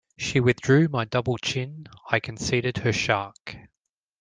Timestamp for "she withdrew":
0.17-0.87